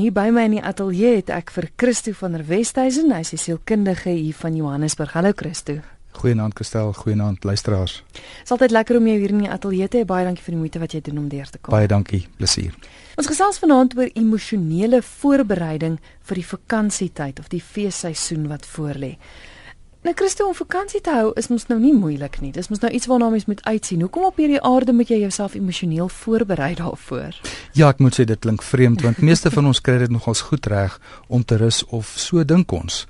[0.00, 3.34] Hier by my in die ateljee het ek vir Christo van der Westhuizen, hy is
[3.34, 5.12] 'n sielkundige hier van Johannesburg.
[5.12, 5.74] Hallo Christo.
[6.12, 8.02] Goeienaand Kristel, goeienaand luisteraars.
[8.12, 10.04] Dit is altyd lekker om jou hier in die ateljee te hê.
[10.06, 11.74] Baie dankie vir die moeite wat jy doen om deur te kom.
[11.74, 12.74] Baie dankie, plesier.
[13.16, 19.18] Ons gesels vanaand oor emosionele voorbereiding vir die vakansietyd of die feesseisoen wat voorlê.
[20.00, 22.54] Nou Christo om vakansie te hou is mos nou nie moeilik nie.
[22.56, 24.00] Dis mos nou iets waarna mens moet uitsien.
[24.00, 27.36] Hoekom op hierdie aarde moet jy jouself emosioneel voorberei daarvoor?
[27.76, 30.70] Ja, ek moet sê dit klink vreemd want meeste van ons kry dit nogals goed
[30.72, 30.96] reg
[31.28, 33.02] om te rus of so dink ons.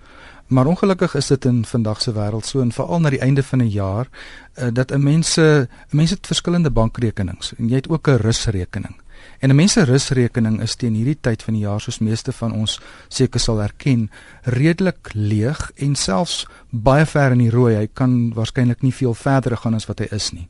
[0.50, 3.62] Maar ongelukkig is dit in vandag se wêreld so en veral na die einde van
[3.62, 8.18] 'n jaar uh, dat 'n mense mense het verskillende bankrekenings en jy het ook 'n
[8.26, 8.98] rusrekening.
[9.40, 12.52] En 'n mens se rusrekening is teen hierdie tyd van die jaar soos meeste van
[12.52, 14.10] ons seker sal erken,
[14.42, 17.74] redelik leeg en selfs baie ver in die rooi.
[17.74, 20.48] Hy kan waarskynlik nie veel verder gaan as wat hy is nie.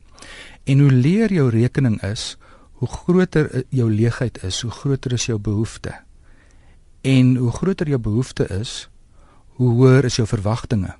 [0.63, 2.37] En hoe leer jou rekening is,
[2.71, 5.93] hoe groter jou leegheid is, hoe groter is jou behoefte.
[7.01, 8.89] En hoe groter jou behoefte is,
[9.47, 10.95] hoe hoër is jou verwagtinge.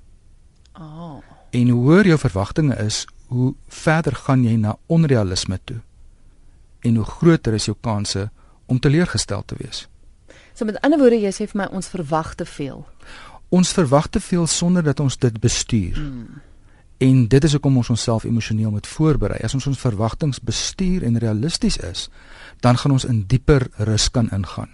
[0.79, 1.19] Oh.
[1.49, 5.81] En hoe hoër jou verwagtinge is, hoe verder gaan jy na onrealisme toe
[6.81, 8.29] en hoe groter is jou kanse
[8.65, 9.87] om teleurgestel te wees.
[10.53, 12.85] So met ander woorde, jy sê vir my ons verwag te veel.
[13.51, 15.99] Ons verwag te veel sonder dat ons dit bestuur.
[15.99, 16.41] Mm.
[17.01, 19.39] En dit is hoekom ons onsself emosioneel moet voorberei.
[19.43, 22.09] As ons ons verwagtinge bestuur en realisties is,
[22.61, 24.69] dan gaan ons in dieper rus kan ingaan.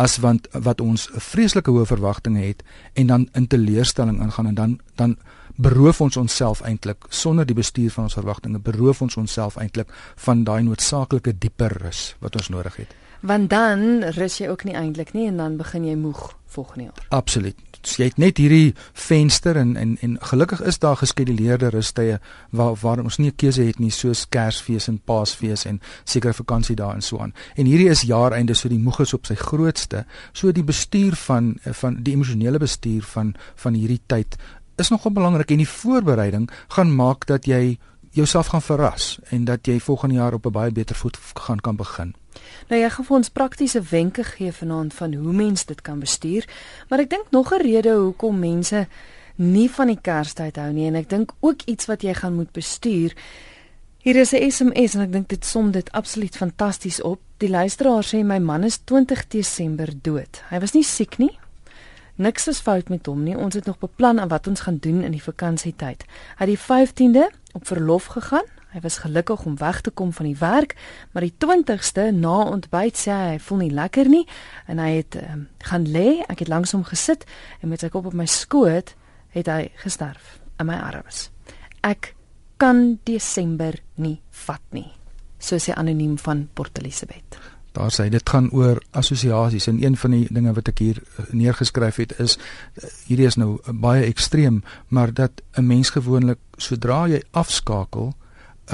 [0.00, 2.62] As want wat ons 'n vreeslike hoë verwagtinge het
[2.92, 5.16] en dan in teleurstelling ingaan en dan dan
[5.56, 10.44] beroof ons onsself eintlik sonder die bestuur van ons verwagtinge beroof ons onsself eintlik van
[10.44, 12.94] daai noodsaaklike dieper rus wat ons nodig het.
[13.20, 17.06] Want dan rus jy ook nie eintlik nie en dan begin jy moeg volgende jaar.
[17.08, 17.69] Absoluut.
[17.82, 22.18] So jy het net hierdie venster en en en gelukkig is daar geskeduleerde rustye
[22.50, 26.76] waar waar ons nie 'n keuse het nie soos Kersfees en Paasfees en sekere vakansie
[26.76, 27.34] daar en so aan.
[27.56, 30.04] En hierdie is jaareinde so die moeg is op sy grootste.
[30.32, 34.36] So die bestuur van van die emosionele bestuur van van hierdie tyd
[34.76, 37.78] is nogal belangrik en die voorbereiding gaan maak dat jy
[38.10, 41.76] jouself gaan verras en dat jy volgende jaar op 'n baie beter voet gaan kan
[41.76, 42.14] begin.
[42.68, 46.46] Nou jy gaan vir ons praktiese wenke gee vanaand van hoe mens dit kan bestuur,
[46.88, 48.86] maar ek dink nog 'n rede hoekom mense
[49.36, 52.52] nie van die Kerstyd hou nie en ek dink ook iets wat jy gaan moet
[52.52, 53.14] bestuur.
[53.98, 57.20] Hier is 'n SMS en ek dink dit som dit absoluut fantasties op.
[57.38, 60.42] Die luisteraar sê my man is 20 Desember dood.
[60.50, 61.38] Hy was nie siek nie,
[62.20, 63.32] Niks is fout met hom nie.
[63.36, 66.02] Ons het nog beplan aan wat ons gaan doen in die vakansietyd.
[66.36, 68.44] Hy het die 15de op verlof gegaan.
[68.70, 70.76] Hy was gelukkig om weg te kom van die werk,
[71.12, 74.22] maar die 20ste na ontbyt sê hy, hy voel nie lekker nie
[74.70, 76.20] en hy het um, gaan lê.
[76.30, 77.26] Ek het langs hom gesit
[77.60, 78.94] en met sy kop op my skoot
[79.34, 81.28] het hy gesterf in my arms.
[81.82, 82.14] Ek
[82.60, 84.90] kan Desember nie vat nie.
[85.40, 87.38] So sê anoniem van Port Elizabeth.
[87.72, 91.30] Daar sê dit gaan oor assosiasies en een van die dinge wat ek hier eh,
[91.30, 97.06] neergeskryf het is eh, hierdie is nou baie ekstreem, maar dat 'n mens gewoonlik sodra
[97.08, 98.12] jy afskakel,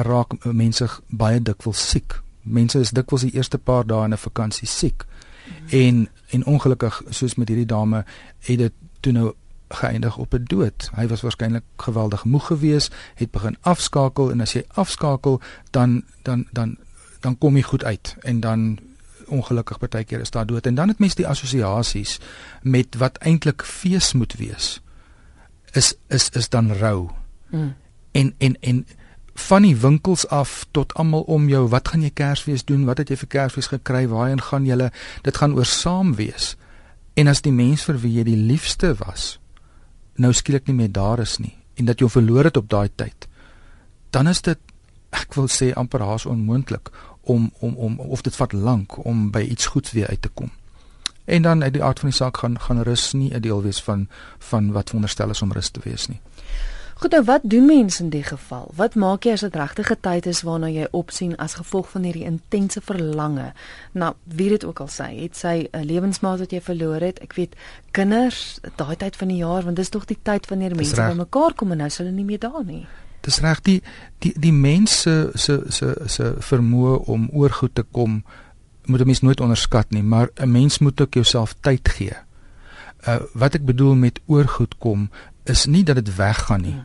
[0.02, 2.20] raak mense baie dikwels siek.
[2.42, 5.04] Mense is dikwels die eerste paar dae in 'n vakansie siek.
[5.04, 5.68] Mm.
[5.68, 8.04] En en ongelukkig soos met hierdie dame
[8.38, 9.32] het dit toe nou
[9.68, 10.90] geëindig op 'n dood.
[10.94, 15.40] Hy was waarskynlik geweldig moeg geweest, het begin afskakel en as jy afskakel
[15.70, 16.76] dan dan dan
[17.20, 18.78] dan kom jy goed uit en dan
[19.26, 22.18] ongelukkig partykeer is daar dood en dan het mense die assosiasies
[22.62, 24.80] met wat eintlik fees moet wees
[25.72, 27.10] is is is dan rou.
[27.50, 27.74] Mm.
[28.10, 28.86] En en en
[29.36, 32.84] van die winkels af tot almal om jou, wat gaan jy Kersfees doen?
[32.84, 34.06] Wat het jy vir Kersfees gekry?
[34.08, 34.90] Waarheen gaan julle?
[35.22, 36.56] Dit gaan oor saam wees.
[37.14, 39.38] En as die mens vir wie jy die liefste was,
[40.16, 43.26] nou skielik nie meer daar is nie en dat jy verloor het op daai tyd,
[44.10, 44.60] dan is dit
[45.16, 46.90] ek wil sê amper haas onmoontlik
[47.28, 50.50] om om om of dit vat lank om by iets goeds weer uit te kom.
[51.24, 53.82] En dan uit die aard van die saak gaan gaan rus nie 'n deel wees
[53.82, 54.08] van
[54.38, 56.20] van wat veronderstel is om rus te wees nie.
[56.96, 58.70] Goed, nou wat doen mense in die geval?
[58.74, 62.24] Wat maak jy as dit regtige tyd is waarna jy opsien as gevolg van hierdie
[62.24, 63.50] intense verlange?
[63.92, 67.18] Nou, wie dit ook al sê, het sy 'n lewensmaat wat jy verloor het.
[67.20, 67.56] Ek weet
[67.90, 71.72] kinders, daai tyd van die jaar, want dis tog die tyd wanneer mense bymekaar kom
[71.72, 72.86] en nou is hulle nie meer daar nie
[73.26, 73.82] dis reg die
[74.22, 78.22] die die mense se se se vermoë om oor goed te kom
[78.86, 82.14] moet 'n mens nooit onderskat nie, maar 'n mens moet ook jouself tyd gee.
[83.06, 85.10] Uh wat ek bedoel met oor goed kom
[85.50, 86.82] is nie dat dit weggaan nie.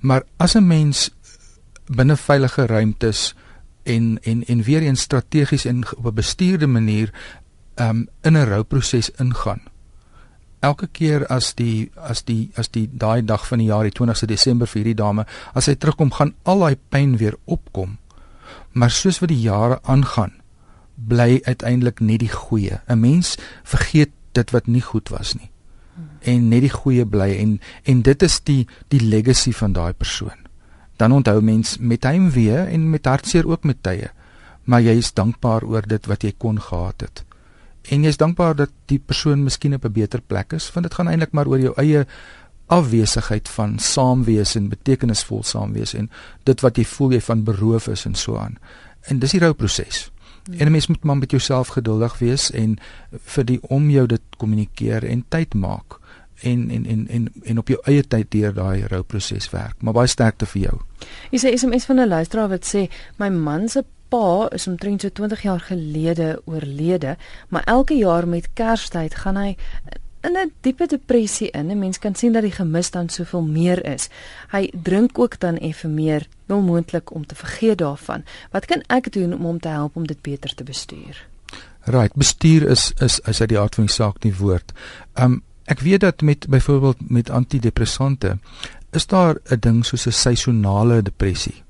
[0.00, 1.10] Maar as 'n mens
[1.86, 3.34] binne veilige ruimtes
[3.82, 7.12] en en en weer eens strategies en op 'n bestuurde manier
[7.76, 9.60] um in 'n rouproses ingaan
[10.60, 14.26] elke keer as die as die as die daai dag van die jaar die 20ste
[14.26, 17.98] Desember vir hierdie dame as sy terugkom gaan al daai pyn weer opkom
[18.72, 20.40] maar soos wat die jare aangaan
[21.08, 22.80] bly uiteindelik net die goeie.
[22.86, 25.49] 'n Mens vergeet dit wat nie goed was nie.
[26.20, 30.46] En net die goeie bly en en dit is die die legacy van daai persoon.
[30.96, 34.10] Dan onthou mens met heimwee en met hartseer ook met tye.
[34.64, 37.24] Maar jy is dankbaar oor dit wat jy kon gehad het.
[37.88, 40.94] En jy is dankbaar dat die persoon miskien op 'n beter plek is, want dit
[40.94, 42.06] gaan eintlik maar oor jou eie
[42.66, 46.10] afwesigheid van saamwees en betekenisvol saamwees en
[46.42, 48.58] dit wat jy voel jy van beroof is en so aan.
[49.02, 50.10] En dis die rouproses.
[50.44, 50.54] Hmm.
[50.54, 52.78] En 'n mens moet maar met jouself geduldig wees en
[53.10, 55.99] vir die om jou dit kommunikeer en tyd maak
[56.42, 59.76] en en en en en op jou eie tyd deur daai rouproses werk.
[59.80, 60.76] Maar baie sterkte vir jou.
[61.30, 62.88] Jy sê SMS van 'n luisteraar wat sê
[63.18, 67.16] my man se pa is omtrent so 20 jaar gelede oorlede,
[67.48, 69.56] maar elke jaar met Kerstyd gaan hy
[70.20, 71.70] in 'n diepe depressie in.
[71.70, 74.08] 'n Mens kan sien dat die gemis dan soveel meer is.
[74.48, 78.24] Hy drink ook dan effe meer, wel moontlik om te vergeet daarvan.
[78.50, 81.28] Wat kan ek doen om hom te help om dit beter te bestuur?
[81.84, 84.72] Right, bestuur is is is uit die aard van die saak nie woord.
[85.14, 88.38] Um ek weet dat met byvoorbeeld met antidepressante
[88.90, 91.62] is daar 'n ding soos 'n seisonale depressie.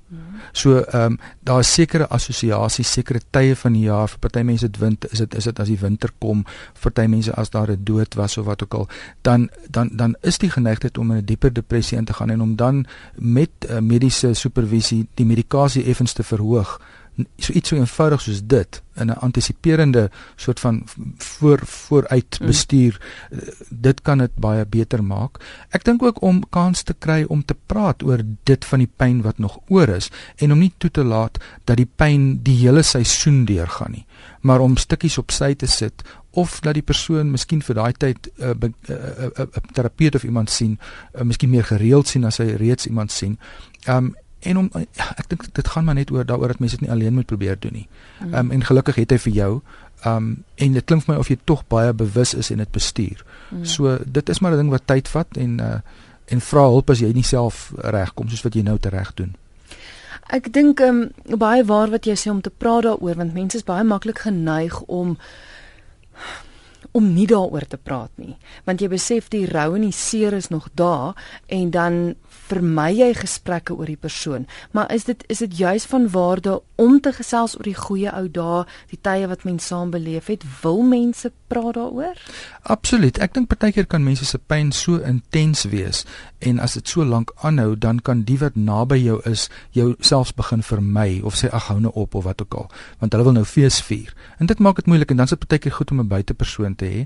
[0.52, 4.67] So ehm um, daar is sekere assosiasies, sekere tye van die jaar vir party mense
[4.67, 6.44] dit wind is dit is dit as die winter kom,
[6.75, 8.88] vir party mense as daar 'n dood was of wat ook al,
[9.23, 12.41] dan dan dan is die geneigtheid om in 'n dieper depressie in te gaan en
[12.41, 16.81] om dan met uh, mediese supervisie die medikasie effens te verhoog
[17.39, 20.83] so iets so eenvoudig soos dit in 'n antisiperende soort van
[21.17, 23.39] voor vooruit bestuur mm.
[23.69, 25.41] dit kan dit baie beter maak.
[25.69, 29.23] Ek dink ook om kans te kry om te praat oor dit van die pyn
[29.23, 32.83] wat nog oor is en om nie toe te laat dat die pyn die hele
[32.83, 34.06] seisoen deurgaan nie,
[34.41, 38.31] maar om stukkies op sy te sit of dat die persoon miskien vir daai tyd
[38.39, 38.97] 'n uh, uh, uh,
[39.27, 40.79] uh, uh, terapeut of iemand sien,
[41.15, 43.39] uh, miskien meer gereeld sien as hy reeds iemand sien.
[43.89, 46.87] Um en om ja, ek dink dit gaan maar net oor daaroor dat mense dit
[46.87, 47.89] nie alleen moet probeer doen nie.
[48.19, 48.35] Hmm.
[48.35, 49.53] Ehm um, en gelukkig het hy vir jou
[50.05, 52.71] ehm um, en dit klink vir my of jy tog baie bewus is en dit
[52.71, 53.25] bestuur.
[53.49, 53.65] Hmm.
[53.65, 55.81] So dit is maar 'n ding wat tyd vat en uh
[56.31, 59.35] en vra hulp as jy nie self regkom soos wat jy nou reg doen.
[60.31, 63.57] Ek dink ehm um, baie waar wat jy sê om te praat daaroor want mense
[63.57, 65.19] is baie maklik geneig om
[66.93, 70.51] om nie daaroor te praat nie want jy besef die rou en die seer is
[70.51, 72.01] nog daar en dan
[72.51, 74.47] vermy jy gesprekke oor die persoon.
[74.75, 78.27] Maar is dit is dit juis van waarde om te gesels oor die goeie ou
[78.29, 80.47] dae, die tye wat mens saam beleef het?
[80.63, 82.19] Wil mense praat daaroor?
[82.62, 83.19] Absoluut.
[83.19, 86.05] Ek dink partykeer kan mense se pyn so intens wees
[86.47, 90.32] en as dit so lank aanhou, dan kan die wat naby jou is, jou selfs
[90.37, 92.70] begin vermy of sê ag hou nou op of wat ook al,
[93.02, 94.14] want hulle wil nou fees vier.
[94.41, 96.87] En dit maak dit moeilik en dan is dit partykeer goed om 'n buitepersoon te
[96.87, 97.00] hê.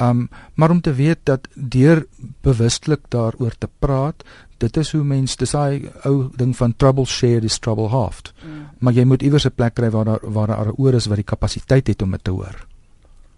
[0.00, 2.06] Um maar om te weet dat deur
[2.42, 4.24] bewustelik daaroor te praat,
[4.58, 8.32] dit is hoe mens dis daai ou ding van trouble shared is trouble halved.
[8.42, 8.64] Mm.
[8.78, 11.16] Maar jy moet iewers 'n plek kry waar daar waar daar 'n oor is wat
[11.16, 12.66] die kapasiteit het om dit te hoor.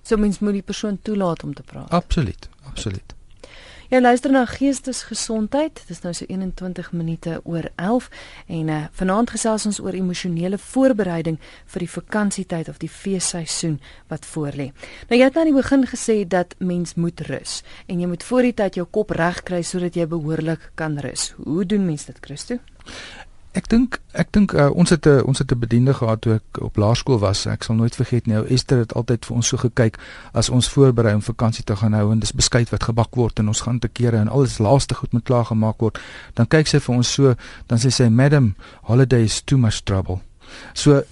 [0.03, 1.91] So mens moet die persoon toelaat om te praat.
[1.91, 3.15] Absoluut, absoluut.
[3.91, 5.81] Jy luister na Geestesgesondheid.
[5.81, 8.07] Dit is nou so 21 minute oor 11
[8.47, 11.41] en uh, vanaand gesels ons oor emosionele voorbereiding
[11.73, 13.81] vir die vakansietyd of die feesseisoen
[14.13, 14.69] wat voorlê.
[15.11, 18.29] Nou jy het nou aan die begin gesê dat mens moet rus en jy moet
[18.31, 21.33] voor die tyd jou kop reg kry sodat jy behoorlik kan rus.
[21.43, 22.63] Hoe doen mens dit, Christo?
[23.51, 26.63] Ek dink ek dink uh, ons het 'n ons het 'n bediende gehad toe ek
[26.63, 27.47] op laerskool was.
[27.47, 28.37] Ek sal nooit vergeet nie.
[28.47, 29.99] Esther het altyd vir ons so gekyk
[30.33, 33.49] as ons voorberei om vakansie te gaan hou en dis beskuit wat gebak word en
[33.49, 35.99] ons gaan te kere en alles laaste goed moet klaar gemaak word.
[36.35, 37.35] Dan kyk sy vir ons so,
[37.67, 40.30] dan sê sy, "Madam, holiday is too much trouble."
[40.75, 41.03] So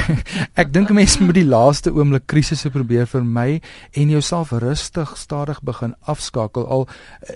[0.60, 3.60] ek dink mense moet die laaste oomblik krisisse probeer vermy
[3.92, 6.86] en jouself rustig stadig begin afskakel al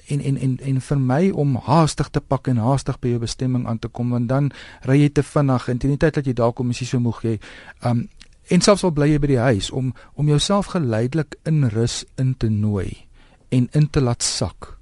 [0.09, 3.79] en en en en vermy om haastig te pak en haastig by jou bestemming aan
[3.79, 4.53] te kom want dan
[4.88, 7.03] ry jy te vinnig en teen die tyd dat jy daar kom is jy so
[7.03, 7.37] moeg jy
[7.85, 8.09] um
[8.49, 12.35] en selfs al bly jy by die huis om om jouself geleidelik in rus in
[12.35, 13.05] te nooi
[13.53, 14.79] en in te laat sak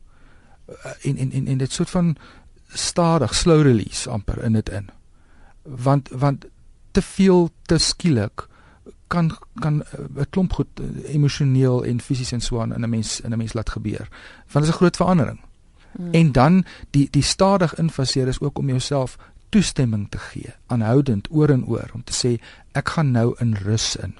[1.02, 2.16] en en en, en dit soort van
[2.72, 4.90] stadig slow release amper in dit in.
[5.62, 6.46] Want want
[6.96, 8.46] te veel te skielik
[9.12, 12.90] kan kan eh, 'n klomp goed eh, emosioneel en fisies en so aan in 'n
[12.90, 14.08] mens in 'n mens laat gebeur.
[14.52, 15.40] Want dit is 'n groot verandering.
[15.92, 16.12] Hmm.
[16.12, 21.50] En dan die die stadig infaseer is ook om jouself toestemming te gee, aanhoudend oor
[21.50, 24.14] en oor om te sê ek gaan nou in rus in.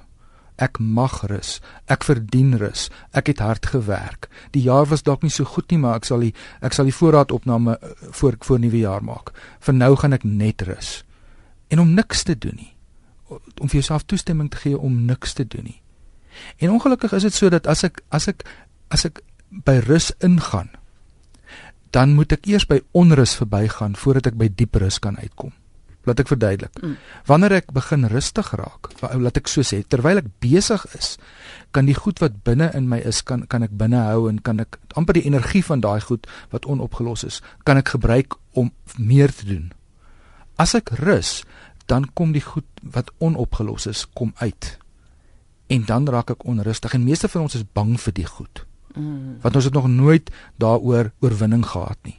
[0.56, 1.60] Ek mag rus.
[1.84, 2.90] Ek verdien rus.
[3.10, 4.28] Ek het hard gewerk.
[4.50, 6.94] Die jaar was dalk nie so goed nie, maar ek sal die ek sal die
[6.94, 9.32] voorraadopname eh, voor voor nuwe jaar maak.
[9.60, 11.05] Vir nou gaan ek net rus
[11.68, 12.72] en om niks te doen nie
[13.28, 15.80] om vir jouself toestemming te gee om niks te doen nie.
[16.62, 18.44] En ongelukkig is dit so dat as ek as ek
[18.94, 19.22] as ek
[19.66, 20.70] by rus ingaan,
[21.94, 25.54] dan moet ek eers by onrus verbygaan voordat ek by diep rus kan uitkom.
[26.06, 26.76] Laat ek verduidelik.
[26.84, 26.94] Mm.
[27.26, 31.16] Wanneer ek begin rustig raak, laat ek so sê, terwyl ek besig is,
[31.74, 34.62] kan die goed wat binne in my is, kan kan ek binne hou en kan
[34.62, 39.34] ek amper die energie van daai goed wat onopgelos is, kan ek gebruik om meer
[39.34, 39.66] te doen.
[40.62, 41.40] As ek rus,
[41.86, 44.78] dan kom die goed wat onopgelos is kom uit.
[45.66, 48.64] En dan raak ek onrustig en meeste van ons is bang vir die goed.
[48.94, 49.38] Mm.
[49.42, 50.30] Want ons het nog nooit
[50.62, 52.18] daaroor oorwinning gehad nie.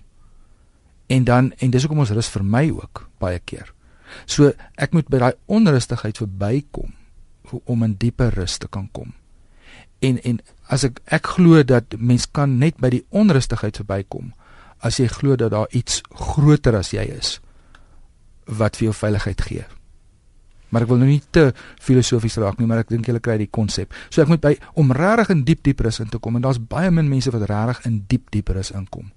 [1.08, 3.74] En dan en dis hoekom ons rus vir my ook baie keer.
[4.26, 6.94] So ek moet by daai onrustigheid verbykom
[7.64, 9.14] om in dieper rus te kan kom.
[10.00, 14.34] En en as ek ek glo dat mens kan net by die onrustigheid verbykom
[14.86, 17.38] as jy glo dat daar iets groter as jy is
[18.48, 19.66] wat vir jou veiligheid gee.
[20.70, 21.52] Maar ek wil nou nie te
[21.84, 23.94] filosofies raak nie, maar ek dink julle kry die konsep.
[24.10, 26.60] So ek moet by om regtig in diep diep rus in te kom en daar's
[26.60, 29.12] baie min mense wat regtig in diep diep rus inkom.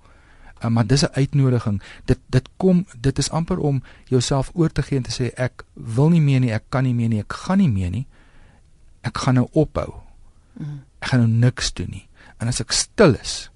[0.60, 1.82] Uh, maar dis 'n uitnodiging.
[2.04, 5.64] Dit dit kom dit is amper om jouself oor te gee en te sê ek
[5.74, 8.06] wil nie meer nie, ek kan nie meer nie, ek gaan nie meer nie.
[9.02, 9.94] Ek gaan nou ophou.
[11.00, 12.08] Ek gaan nou niks doen nie.
[12.38, 13.50] En as ek stil is,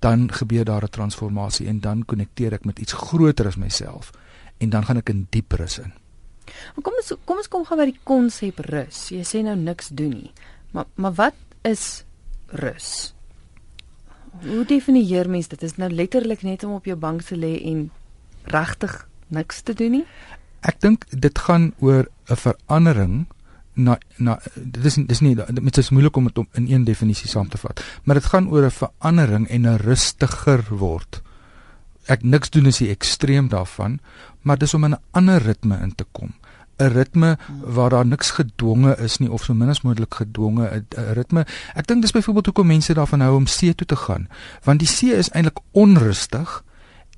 [0.00, 4.12] dan gebeur daar 'n transformasie en dan konnekteer ek met iets groter as myself
[4.60, 5.92] en dan gaan ek in diep rus in.
[6.74, 9.08] Maar kom ons kom ons kom gou by die konsep rus.
[9.14, 10.32] Jy sê nou niks doen nie.
[10.74, 11.38] Maar maar wat
[11.68, 12.04] is
[12.62, 13.12] rus?
[14.44, 15.62] Hoe definieer mens dit?
[15.62, 17.88] Is nou letterlik net om op jou bank te lê en
[18.50, 18.94] regtig
[19.28, 20.06] niks te doen nie?
[20.66, 23.26] Ek dink dit gaan oor 'n verandering
[23.74, 27.28] na na dit is dis nie dit is moeilik om dit om in een definisie
[27.28, 31.22] saam te vat, maar dit gaan oor 'n verandering en 'n rustiger word.
[32.06, 34.00] Ek niks doen is die ekstreem daarvan,
[34.42, 36.32] maar dis om in 'n ander ritme in te kom.
[36.80, 41.12] 'n ritme waar daar niks gedwonge is nie of so min as moontlik gedwonge 'n
[41.12, 41.46] ritme.
[41.74, 44.28] Ek dink dis byvoorbeeld hoekom mense daarvan hou om see toe te gaan,
[44.64, 46.64] want die see is eintlik onrustig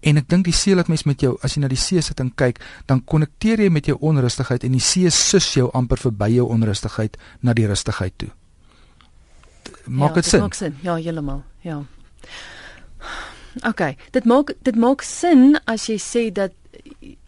[0.00, 2.20] en ek dink die see laat mens met jou as jy na die see sit
[2.20, 6.28] en kyk, dan konnekteer jy met jou onrustigheid en die see sus jou amper verby
[6.34, 8.30] jou onrustigheid na die rustigheid toe.
[9.86, 10.40] Maak dit ja, sin?
[10.40, 10.76] Maak sin.
[10.82, 11.42] Ja, heeltemal.
[11.62, 11.82] Ja.
[13.68, 16.52] OK, dit maak dit maak sin as jy sê dat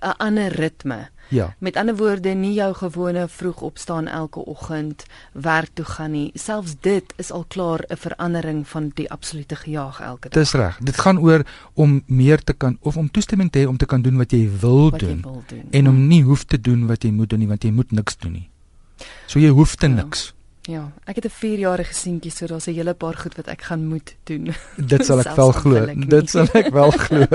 [0.01, 1.55] 'n ander ritme Ja.
[1.59, 6.31] Met ander woorde, nie jou gewone vroeg opstaan elke oggend, werk toe gaan nie.
[6.35, 10.43] Selfs dit is al klaar 'n verandering van die absolute gejaag elke dag.
[10.43, 10.79] Dis reg.
[10.79, 14.03] Dit gaan oor om meer te kan of om toestemming te hê om te kan
[14.03, 16.87] doen wat jy wil, wat doen, jy wil doen en om nie hoef te doen
[16.87, 18.51] wat jy moet doen nie, want jy moet niks doen nie.
[19.27, 19.95] So jy hoef te ja.
[19.95, 20.35] niks.
[20.65, 23.87] Ja, ek het 'n 4-jarige seentjie, so daar's 'n hele paar goed wat ek gaan
[23.87, 24.55] moet doen.
[24.93, 25.87] Dit sal ek wel glo.
[26.09, 27.27] Dit sal ek wel glo.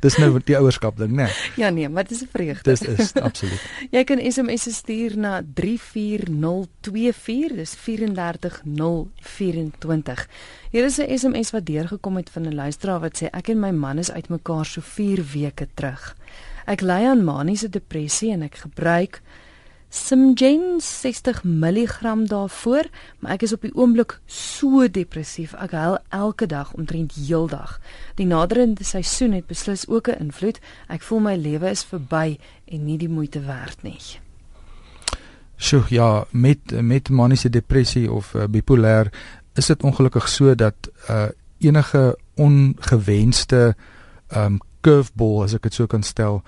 [0.00, 1.28] Dis nou die ouerskap ding, né?
[1.56, 2.70] Ja nee, maar dit is 'n vreugde.
[2.70, 3.60] Dis is absoluut.
[3.96, 10.28] Jy kan SMS stuur na 34024, dis 34024.
[10.70, 13.70] Hier is 'n SMS wat deurgekom het van 'n luisteraar wat sê ek en my
[13.70, 16.16] man is uitmekaar so 4 weke terug.
[16.66, 19.22] Ek ly aan maniese depressie en ek gebruik
[19.94, 25.52] Simgen 60 mg daarvoor, maar ek is op die oomblik so depressief.
[25.54, 27.76] Ek huil elke dag omtrent heeldag.
[28.18, 30.58] Die naderende seisoen het beslis ook 'n invloed.
[30.88, 34.00] Ek voel my lewe is verby en nie die moeite werd nie.
[35.56, 39.12] Sjoe, ja, met met maniese depressie of uh, bipolêr
[39.54, 40.74] is dit ongelukkig so dat
[41.08, 43.76] uh enige ongewenste
[44.36, 46.42] um curveball as ek dit so kan stel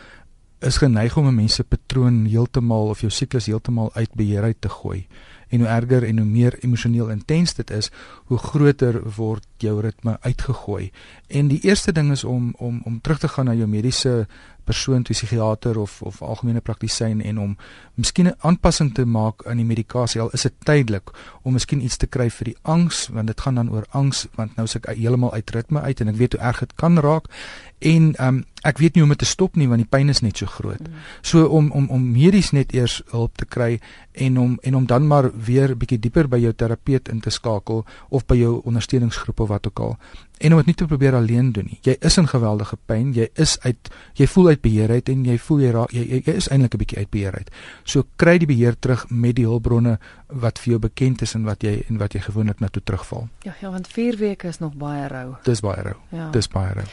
[0.59, 4.61] is geneig om 'n mens se patroon heeltemal of jou siklus heeltemal uit beheer uit
[4.61, 5.07] te gooi.
[5.49, 7.91] En hoe erger en hoe meer emosioneel intens dit is,
[8.25, 10.91] hoe groter word jou ritme uitgegooi.
[11.27, 14.27] En die eerste ding is om om om terug te gaan na jou mediese
[14.67, 17.57] persoon, toe psigiater of of algemene praktisyn en om
[17.95, 21.11] miskien 'n aanpassing te maak aan die medikasie al is dit tydelik
[21.43, 24.57] om miskien iets te kry vir die angs want dit gaan dan oor angs want
[24.57, 27.31] nou is ek heeltemal uit ritme uit en ek weet hoe erg dit kan raak
[27.79, 30.23] en um, ek weet nie hoe om dit te stop nie want die pyn is
[30.25, 30.81] net so groot.
[30.81, 31.03] Mm.
[31.23, 33.79] So om om om medies net eers hulp te kry
[34.13, 37.85] en om en om dan maar weer bietjie dieper by jou terapeut in te skakel
[38.09, 39.97] of by jou ondersteuningsgroep of wat ook al
[40.39, 41.79] en om dit nie te probeer alleen doen nie.
[41.83, 45.37] Jy is in geweldige pyn, jy is uit jy voel uit beheer uit en jy
[45.39, 47.51] voel jy raak jy, jy, jy is eintlik 'n bietjie uit beheer uit.
[47.85, 51.63] So kry die beheer terug met die hulpbronne wat vir jou bekend is en wat
[51.63, 53.29] jy en wat jy gewoonlik na toe terugval.
[53.43, 55.37] Ja, ja, want 4 weke is nog baie rou.
[55.45, 55.97] Dis baie rou.
[56.11, 56.31] Ja.
[56.31, 56.85] Dis baie rou.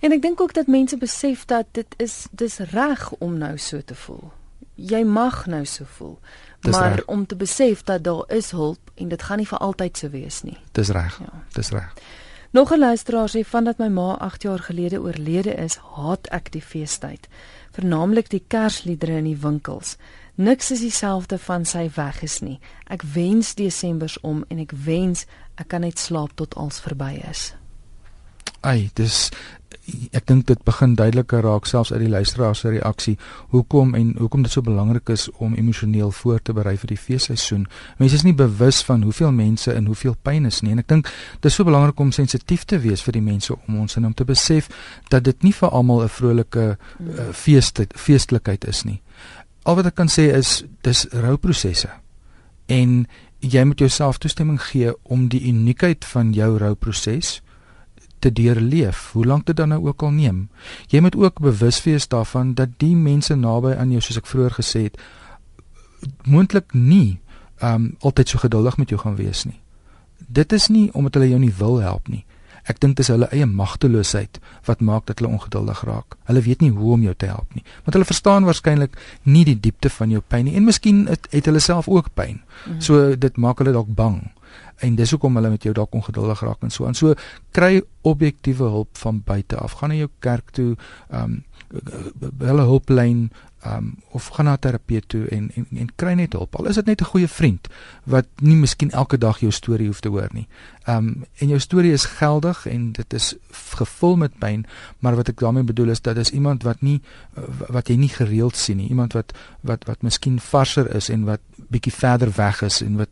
[0.00, 3.80] En ek dink ook dat mense besef dat dit is dis reg om nou so
[3.80, 4.32] te voel.
[4.74, 6.18] Jy mag nou so voel.
[6.60, 7.04] Dis maar reg.
[7.06, 10.42] om te besef dat daar is hulp en dit gaan nie vir altyd so wees
[10.42, 10.56] nie.
[10.72, 11.18] Dis reg.
[11.18, 11.42] Ja.
[11.52, 11.92] Dis reg.
[12.52, 16.52] Nog 'n luisteraar sê van dat my ma 8 jaar gelede oorlede is, haat ek
[16.52, 17.28] die feestyd,
[17.70, 19.96] vernaamlik die Kersliedere in die winkels.
[20.34, 22.60] Niks is dieselfde van sy weg is nie.
[22.86, 27.54] Ek wens Desembers om en ek wens ek kan net slaap tot alles verby is.
[28.60, 29.30] Ai, dis
[30.12, 33.16] ek dink dit begin duideliker raak selfs uit die luisteraar se reaksie
[33.54, 37.66] hoekom en hoekom dit so belangrik is om emosioneel voor te berei vir die feesseisoen.
[37.98, 41.10] Mense is nie bewus van hoeveel mense in hoeveel pyn is nie en ek dink
[41.40, 44.14] dit is so belangrik om sensitief te wees vir die mense om ons en om
[44.14, 44.70] te besef
[45.10, 49.00] dat dit nie vir almal 'n vrolike uh, feeste feestelikheid is nie.
[49.64, 51.90] Al wat ek kan sê is dis rouprosesse.
[52.66, 53.06] En
[53.40, 57.40] jy moet jouself toestemming gee om die uniekheid van jou rouproses
[58.20, 60.48] te deurleef, hoe lank dit dan nou ook al neem.
[60.88, 64.56] Jy moet ook bewus wees daarvan dat die mense naby aan jou soos ek vroeër
[64.60, 65.00] gesê het,
[66.24, 67.20] moontlik nie
[67.64, 69.60] um altyd so geduldig met jou gaan wees nie.
[70.18, 72.24] Dit is nie omdat hulle jou nie wil help nie.
[72.68, 76.16] Ek dink dit is hulle eie magteloosheid wat maak dat hulle ongeduldig raak.
[76.28, 79.56] Hulle weet nie hoe om jou te help nie, want hulle verstaan waarskynlik nie die
[79.60, 82.40] diepte van jou pyn nie en miskien het, het hulle self ook pyn.
[82.66, 82.80] Mhm.
[82.80, 84.22] So dit maak hulle dalk bang
[84.76, 86.94] en dis hoekom hulle met jou dalk ongeduldig raak en so aan.
[86.94, 87.14] So
[87.50, 89.72] kry objektiewe hulp van buite af.
[89.72, 90.76] Gaan na jou kerk toe,
[91.10, 91.44] ehm um,
[92.38, 93.30] hulle hulplyn
[93.60, 96.56] ehm um, of gaan na 'n terapeut toe en, en en kry net hulp.
[96.56, 97.68] Al is dit net 'n goeie vriend
[98.04, 100.48] wat nie miskien elke dag jou storie hoef te hoor nie.
[100.84, 104.66] Ehm um, en jou storie is geldig en dit is gevul met pyn,
[104.98, 107.02] maar wat ek daarmee bedoel is dat is iemand wat nie
[107.68, 108.88] wat jy nie gereeld sien nie.
[108.88, 113.08] Iemand wat wat wat miskien varser is en wat bietjie verder weg is en wat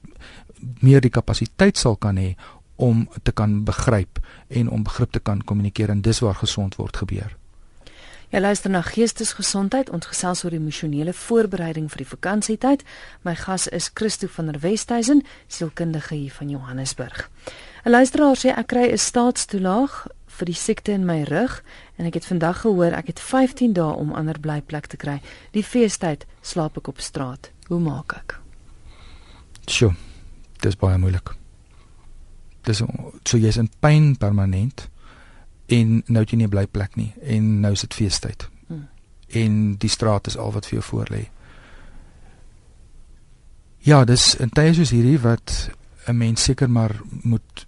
[0.80, 2.34] meer die kapasiteit sal kan hê
[2.78, 6.96] om te kan begryp en om begrip te kan kommunikeer en dis waar gesond word
[6.96, 7.36] gebeur.
[8.28, 12.82] Ja luister na Geestesgesondheid, ons gesels oor emosionele voorbereiding vir die vakansietyd.
[13.24, 17.30] My gas is Christo van der Westhuizen, sielkundige hier van Johannesburg.
[17.84, 21.62] 'n Luisteraar sê ek kry 'n staatstoelaag vir die siekte in my rug
[21.96, 25.20] en ek het vandag gehoor ek het 15 dae om ander blyplek te kry.
[25.52, 27.50] Die feestyd slaap ek op straat.
[27.68, 28.40] Hoe maak ek?
[29.66, 30.07] Sjoe
[30.60, 31.34] dis baie moeilik.
[32.62, 32.82] Dis
[33.24, 34.88] so jy's in pyn permanent
[35.68, 38.48] en nou het jy nie 'n blyplek nie en nou is dit feestyd.
[38.66, 38.88] Hmm.
[39.28, 41.28] En die straat is al wat vir jou voorlê.
[43.78, 45.70] Ja, dis 'n tyd soos hierdie wat
[46.06, 47.66] 'n mens seker maar moet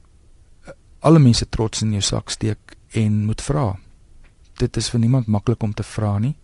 [1.00, 3.78] alle mense trots in jou sak steek en moet vra.
[4.60, 6.36] Dit is vir niemand maklik om te vra nie.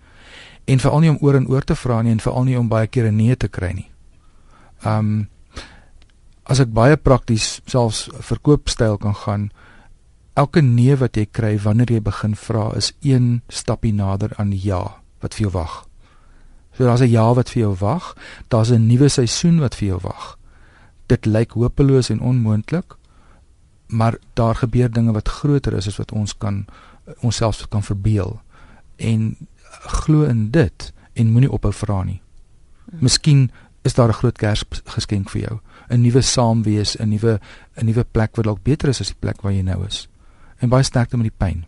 [0.64, 2.86] En veral nie om oor en oor te vra nie en veral nie om baie
[2.86, 3.90] keer 'n nee te kry nie.
[4.84, 5.28] Um
[6.46, 9.50] as ek baie prakties selfs verkoopstyl kan gaan
[10.36, 15.00] elke nee wat jy kry wanneer jy begin vra is een stappie nader aan ja
[15.24, 15.86] wat vir jou wag.
[16.76, 18.14] So daar's 'n ja wat vir jou wag,
[18.48, 20.38] daar's 'n nuwe seisoen wat vir jou wag.
[21.06, 22.96] Dit lyk hopeloos en onmoontlik,
[23.86, 26.66] maar daar gebeur dinge wat groter is as wat ons kan
[27.20, 28.40] onsself kan verbeel.
[28.96, 29.36] En
[29.80, 32.20] glo in dit en moenie ophou vra nie.
[32.84, 33.50] Miskien
[33.82, 35.60] is daar 'n groot Kersgeskenk vir jou.
[35.88, 37.40] 'n nuwe saamwees, 'n nuwe
[37.76, 40.08] 'n nuwe plek wat dalk beter is as die plek waar jy nou is.
[40.58, 41.64] En baie sterkte met die pyn.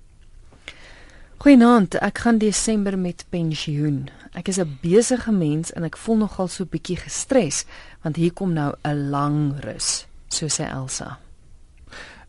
[1.38, 4.08] Goeienaand, ek gaan Desember met pensioen.
[4.32, 7.64] Ek is 'n besige mens en ek voel nogal so bietjie gestres
[8.02, 11.18] want hier kom nou 'n lang rus, so sê Elsa.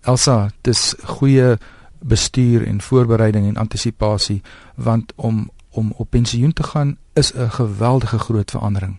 [0.01, 1.57] Elsa, dis goeie
[1.99, 4.41] bestuur en voorbereiding en antisisipasie
[4.75, 8.97] want om om op pensioen te gaan is 'n geweldige groot verandering.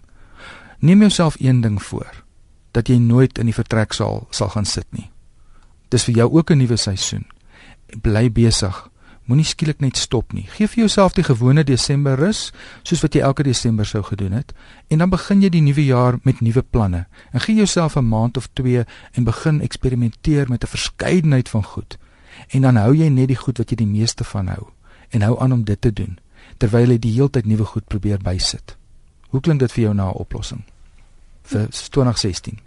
[0.79, 2.25] Neem jouself een ding voor
[2.73, 5.11] dat jy nooit in die vertreksaal sal gaan sit nie.
[5.91, 7.27] Dis vir jou ook 'n nuwe seisoen.
[8.03, 8.89] Bly besig.
[9.25, 10.47] Moenie skielik net stop nie.
[10.47, 12.53] Geef vir jouself die gewone Desember rus,
[12.83, 14.53] soos wat jy elke Desember sou gedoen het,
[14.89, 17.07] en dan begin jy die nuwe jaar met nuwe planne.
[17.33, 21.99] En gee jouself 'n maand of 2 en begin eksperimenteer met 'n verskeidenheid van goed.
[22.49, 24.67] En dan hou jy net die goed wat jy die meeste van hou
[25.11, 26.19] en hou aan om dit te doen
[26.61, 28.77] terwyl jy die heeltyd nuwe goed probeer bysit.
[29.33, 30.63] Hoe klink dit vir jou na 'n oplossing?
[31.51, 32.59] Vir 2016.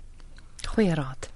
[0.75, 1.29] Goeie raad.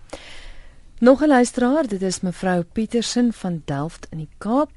[0.99, 4.69] Nog 'n luisteraar, dit is mevrou Petersen van Delft in die Kaap.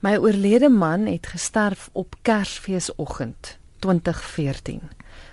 [0.00, 4.80] My oorlede man het gesterf op Kersfeesoggend 2014.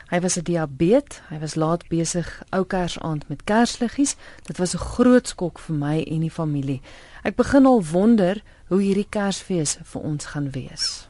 [0.10, 4.16] Hy was 'n diabetes, hy was laat besig ou Kersaand met kersliggies.
[4.44, 6.82] Dit was 'n groot skok vir my en die familie.
[7.24, 11.08] Ek begin al wonder hoe hierdie Kersfees vir ons gaan wees.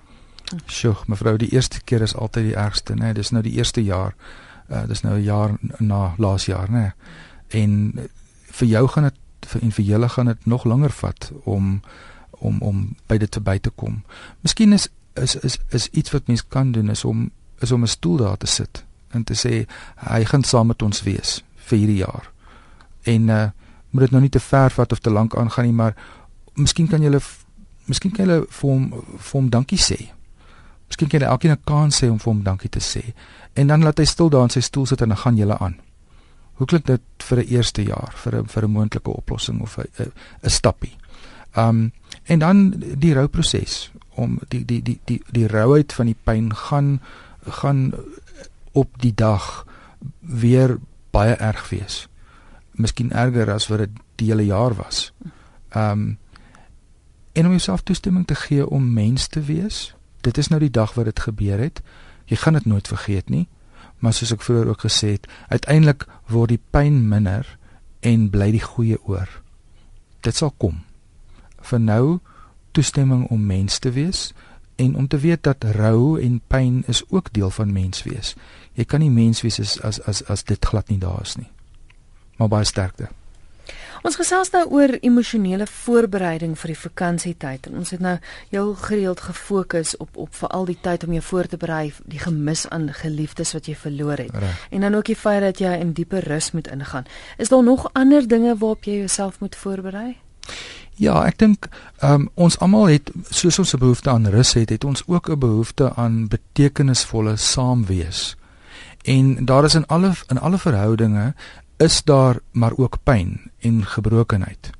[0.66, 3.00] Sjoe, mevrou, die eerste keer is altyd die ergste, né?
[3.00, 4.16] Nee, dis nou die eerste jaar
[4.74, 6.92] uh, dis nou 'n jaar na laas jaar nê.
[7.48, 7.94] En
[8.52, 9.20] vir jou gaan dit
[9.62, 11.82] en vir julle gaan dit nog langer vat om
[12.32, 14.04] om om by dit verby te kom.
[14.42, 17.88] Miskien is is is is iets wat mens kan doen is om is om 'n
[17.88, 22.04] stoel daar te sit en te sê hy gaan saam met ons wees vir hierdie
[22.06, 22.32] jaar.
[23.04, 23.50] En uh
[23.94, 25.96] moet dit nou nie te ver vat of te lank aangaan nie, maar
[26.54, 27.20] miskien kan jy
[27.86, 30.10] miskien kan jy vir hom vir hom dankie sê.
[30.94, 33.14] Miskien kan jy elkeen 'n kans sê om vir hom dankie te sê
[33.54, 35.76] en dan laat hy stil daar in sy stoel sit en dan gaan julle aan.
[36.54, 40.12] Hoe klink dit vir 'n eerste jaar vir 'n vir 'n moontlike oplossing of 'n
[40.44, 40.96] 'n stappie?
[41.58, 41.92] Um
[42.24, 47.02] En dan die rouproses om die die die die die rouheid van die pyn gaan
[47.50, 47.92] gaan
[48.72, 49.66] op die dag
[50.20, 50.78] weer
[51.12, 52.08] baie erg wees.
[52.72, 55.14] Miskien erger as wat dit die hele jaar was.
[55.76, 56.18] Um,
[57.32, 59.96] en om jouself toestemming te gee om mens te wees.
[60.24, 61.82] Dit is nou die dag wat dit gebeur het.
[62.32, 63.48] Jy gaan dit nooit vergeet nie.
[64.00, 67.48] Maar soos ek vroeër ook gesê het, uiteindelik word die pyn minder
[68.04, 69.30] en bly die goeie oor.
[70.24, 70.82] Dit sal kom.
[71.64, 72.20] Vir nou
[72.76, 74.32] toestemming om mens te wees
[74.76, 78.34] en om te weet dat rou en pyn is ook deel van mens wees.
[78.74, 81.52] Jy kan nie mens wees as as as, as dit glad nie daar is nie.
[82.38, 83.12] Maar baie sterkte.
[84.04, 88.18] Ons gesels nou oor emosionele voorbereiding vir die vakansietyd en ons het nou
[88.50, 92.66] heel gereeld gefokus op op veral die tyd om jou voor te berei die gemis
[92.68, 94.36] aan geliefdes wat jy verloor het.
[94.36, 94.68] Reg.
[94.70, 97.08] En dan ook die feit dat jy in diepe rus moet ingaan.
[97.38, 100.18] Is daar nog ander dinge waarop jy jouself moet voorberei?
[101.00, 101.68] Ja, ek dink
[102.04, 105.40] um, ons almal het soos ons 'n behoefte aan rus het, het ons ook 'n
[105.40, 108.36] behoefte aan betekenisvolle saamwees.
[109.04, 111.34] En daar is in alle in alle verhoudinge
[111.84, 114.72] is daar maar ook pyn en gebrokenheid.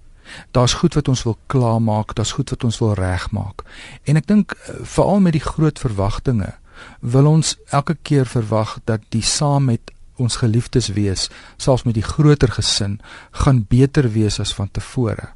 [0.52, 3.64] Daar's goed wat ons wil klaarmaak, daar's goed wat ons wil regmaak.
[4.04, 6.54] En ek dink eh, veral met die groot verwagtinge
[7.00, 12.06] wil ons elke keer verwag dat die saam met ons geliefdes wees, selfs met die
[12.06, 13.00] groter gesin,
[13.44, 15.30] gaan beter wees as van tevore.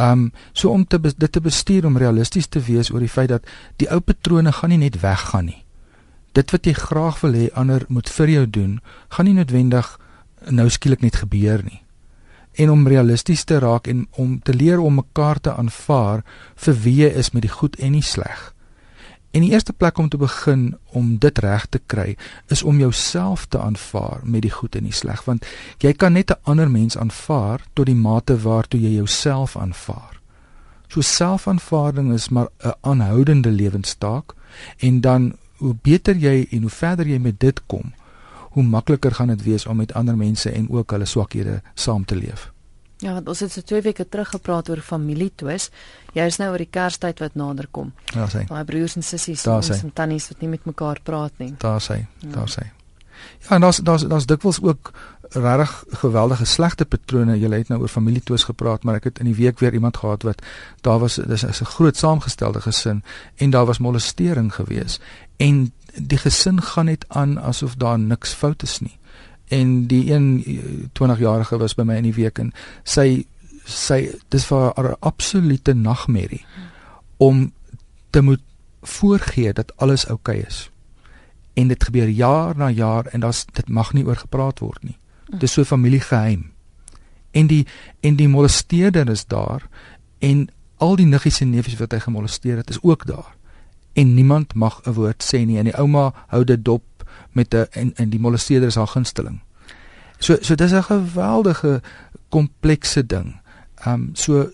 [0.00, 3.46] Um so om te dit te bestuur om realisties te wees oor die feit dat
[3.80, 5.62] die ou patrone gaan nie net weggaan nie.
[6.36, 9.94] Dit wat jy graag wil hê ander moet vir jou doen, gaan nie noodwendig
[10.50, 11.82] nou skielik net gebeur nie.
[12.56, 16.96] En om realisties te raak en om te leer om mekaar te aanvaar vir wie
[17.02, 18.52] jy is met die goed en die sleg.
[19.36, 22.16] En die eerste plek om te begin om dit reg te kry
[22.48, 25.44] is om jouself te aanvaar met die goed en die sleg want
[25.84, 30.20] jy kan net 'n ander mens aanvaar tot die mate waartoe jy jouself aanvaar.
[30.88, 34.34] So selfaanvaarding is maar 'n aanhoudende lewenstaak
[34.78, 37.92] en dan hoe beter jy en hoe verder jy met dit kom,
[38.56, 42.16] hoe makliker gaan dit wees om met ander mense en ook hulle swakhede saam te
[42.16, 42.46] leef.
[43.04, 45.68] Ja, want ons het so twee weke terug gepraat oor familietwis.
[46.16, 47.90] Jy is nou oor die Kerstyd wat nader kom.
[48.14, 48.46] Ja, sê.
[48.48, 51.52] Daai broers en sissies en tannies wat nie met mekaar praat nie.
[51.60, 52.32] Daar sê, ja.
[52.38, 52.64] daar sê.
[53.44, 54.92] Ja, en daar's daar's daar's dikwels ook
[55.36, 57.36] regtig geweldige slegte patrone.
[57.36, 60.24] Jy het nou oor familietwis gepraat, maar ek het in die week weer iemand gehad
[60.24, 60.40] wat
[60.80, 63.02] daar was dis is 'n groot saamgestelde gesin
[63.36, 65.00] en daar was molestering gewees.
[65.36, 68.98] En die gesin gaan net aan asof daar niks fout is nie
[69.48, 70.44] en die een
[70.98, 72.52] 20-jarige eh, was by my in die week en
[72.84, 73.26] sy
[73.66, 76.44] sy dis vir haar 'n absolute nagmerrie
[77.16, 77.52] om
[78.10, 78.42] te moet
[78.86, 80.70] voorgee dat alles oukei okay is.
[81.54, 84.98] En dit gebeur jaar na jaar en daar's dit mag nie oor gepraat word nie.
[85.38, 86.52] Dis so familiegeheim.
[87.30, 87.66] En die
[88.00, 89.68] en die molesteerder is daar
[90.18, 93.35] en al die niggies en neefies wat hy gemolesteer het is ook daar.
[93.96, 96.84] En niemand mag 'n woord sê nie en die ouma hou dit dop
[97.32, 99.40] met 'n en, en die molesteerder is haar gunsteling.
[100.18, 101.82] So so dis 'n geweldige
[102.28, 103.40] komplekse ding.
[103.74, 104.50] Ehm um, so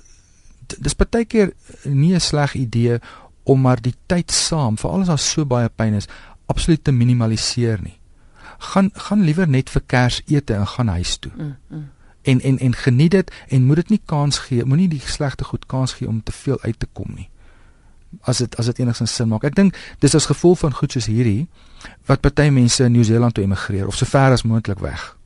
[0.78, 1.52] dis baie keer
[1.82, 2.98] nie 'n sleg idee
[3.42, 6.08] om maar die tyd saam, veral as daar so baie pyn is,
[6.46, 7.98] absoluut te minimaliseer nie.
[8.58, 11.32] Gaan gaan liewer net vir Kersete en gaan huis toe.
[11.36, 11.90] Mm, mm.
[12.22, 15.66] En en en geniet dit en moet dit nie kans gee, moenie die slegte goed
[15.66, 17.30] kans gee om te veel uit te kom nie
[18.20, 19.44] as dit as dit enigstens sin maak.
[19.44, 21.48] Ek dink dis as gevolg van goed soos hierdie
[22.06, 25.16] wat party mense in Nieu-Seeland toe emigreer of so ver as moontlik weg.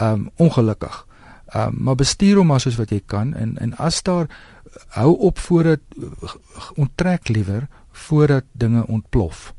[0.00, 1.06] Um ongelukkig.
[1.54, 4.28] Um maar bestuur hom maar soos wat jy kan en en as daar
[4.96, 5.80] hou op voordat
[6.74, 9.52] onttrek liewer voordat dinge ontplof.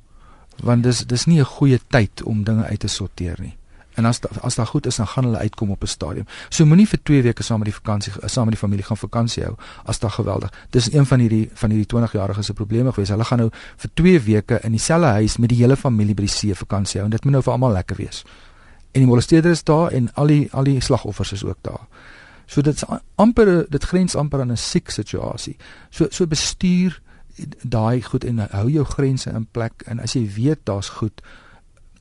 [0.63, 3.57] Want dis dis nie 'n goeie tyd om dinge uit te sorteer nie.
[3.93, 6.25] En as as daar goed is dan gaan hulle uitkom op 'n stadium.
[6.49, 9.43] So moenie vir 2 weke saam met die vakansie saam met die familie gaan vakansie
[9.43, 10.49] hou as dit geweldig.
[10.69, 13.09] Dis een van hierdie van hierdie 20-jariges se probleme gewees.
[13.09, 16.31] Hulle gaan nou vir 2 weke in dieselfde huis met die hele familie by die
[16.31, 18.23] see vakansie hou en dit moet nou vir almal lekker wees.
[18.91, 21.87] En die molesteerder is daar en al die al die slagoffers is ook daar.
[22.45, 22.83] So dit's
[23.15, 25.55] amper dit grens amper aan 'n siek situasie.
[25.89, 27.01] So so bestuur
[27.61, 31.21] daai goed en hou jou grense in plek en as jy weet daar's goed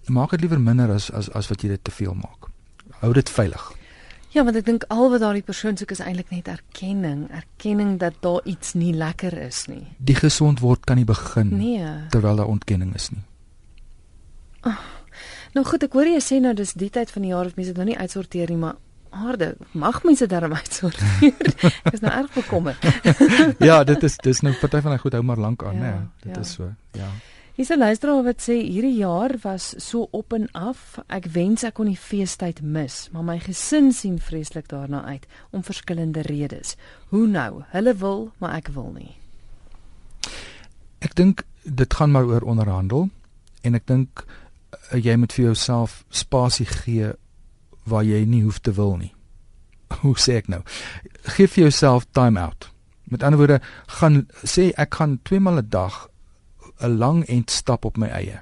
[0.09, 2.51] maak dit liewer minder as as as wat jy dit te veel maak.
[3.03, 3.73] Hou dit veilig.
[4.33, 8.17] Ja, want ek dink al wat daardie persoon soek is eintlik net erkenning, erkenning dat
[8.25, 9.85] daar iets nie lekker is nie.
[10.01, 11.91] Die gesond word kan nie begin nee.
[12.15, 13.21] terwyl daar ontkenning is nie.
[14.65, 14.79] Oh,
[15.53, 17.75] nou goed, ek hoor jy sê nou dis die tyd van die jaar of mense
[17.75, 18.81] dit nou nie uitsorteer nie, maar
[19.13, 21.37] harde, mag mense daarom uitsorteer.
[21.69, 22.89] ek is nou erg bekommerd.
[23.69, 25.93] ja, dit is dis nou party van hy goed hou maar lank aan, ja, né?
[25.93, 26.47] Nee, dit ja.
[26.47, 27.11] is so, ja.
[27.63, 30.99] Hier's 'n luisteraar wat sê hierdie jaar was so op en af.
[31.07, 35.63] Ek wens ek kon die feestyd mis, maar my gesin sien vreeslik daarna uit om
[35.63, 36.77] verskillende redes.
[37.09, 37.63] Hoe nou?
[37.71, 39.17] Hulle wil, maar ek wil nie.
[40.99, 43.09] Ek dink dit gaan maar oor onderhandel
[43.63, 47.13] en ek dink uh, jy moet vir jouself spasie gee
[47.85, 49.15] waar jy nie hoef te wil nie.
[50.03, 50.65] Hoe sê ek nou?
[51.23, 52.73] Geef vir jouself time out.
[53.05, 56.09] Met ander woorde, gaan sê ek gaan twee maal 'n dag
[56.83, 58.41] 'n lang end stap op my eie.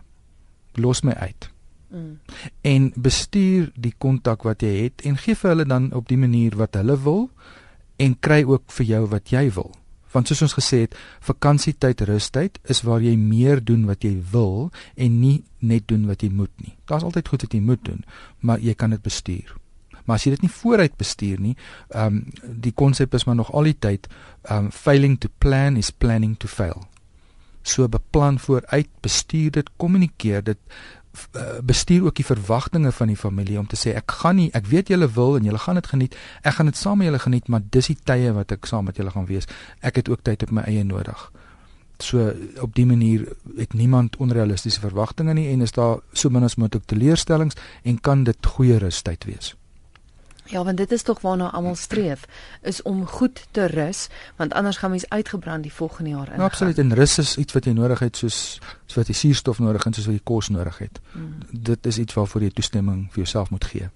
[0.74, 1.50] Los my uit.
[1.88, 2.18] Mm.
[2.60, 6.56] En bestuur die kontak wat jy het en gee vir hulle dan op die manier
[6.56, 7.30] wat hulle wil
[7.96, 9.74] en kry ook vir jou wat jy wil.
[10.10, 14.70] Want soos ons gesê het, vakansietyd, rustyd is waar jy meer doen wat jy wil
[14.94, 16.76] en nie net doen wat jy moet nie.
[16.90, 18.04] Daar's altyd goed wat jy moet doen,
[18.40, 19.54] maar jy kan dit bestuur.
[20.04, 21.56] Maar as jy dit nie vooruit bestuur nie,
[21.94, 24.08] ehm um, die konsep is maar nog al die tyd
[24.42, 26.88] ehm um, failing to plan is planning to fail.
[27.62, 30.58] So beplan vooruit, bestuur dit, kommunikeer dit,
[31.32, 34.68] Eh, bestuur ook die verwagtinge van die familie om te sê ek gaan nie ek
[34.70, 36.14] weet julle wil en julle gaan dit geniet.
[36.46, 38.96] Ek gaan dit saam met julle geniet maar dis die tye wat ek saam met
[38.96, 39.50] julle gaan wees.
[39.82, 41.24] Ek het ook tyd op my eie nodig.
[41.98, 42.30] So
[42.62, 43.26] op die manier
[43.58, 48.24] het niemand onrealistiese verwagtinge nie en is daar so min as moontlik teleurstellings en kan
[48.24, 49.56] dit goeie rustyd wees
[50.50, 52.24] Ja, want dit is tog waarna almal streef,
[52.62, 56.36] is om goed te rus, want anders gaan mens uitgebrand die volgende jaar in.
[56.36, 59.58] Nou, absoluut, en rus is iets wat jy nodig het soos soos wat jy suurstof
[59.62, 61.00] nodig het, soos wat jy kos nodig het.
[61.12, 61.38] Mm.
[61.50, 63.90] Dit is iets waarvoor jy toestemming vir jouself moet gee.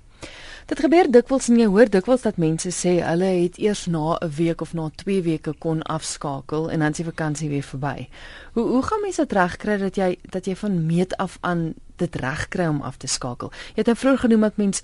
[0.65, 4.31] Dit gebeur dikwels en jy hoor dikwels dat mense sê hulle het eers na 'n
[4.37, 8.09] week of na 2 weke kon afskakel en dan is die vakansie weer verby.
[8.55, 12.17] Hoe hoe gaan mense dit regkry dat jy dat jy van meet af aan dit
[12.17, 13.53] regkry om af te skakel?
[13.75, 14.83] Jy het nou vroeër genoem dat mens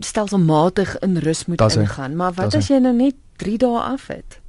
[0.00, 4.40] stelselmatig in rus moet ingaan, maar wat as jy nou net 3 dae af het?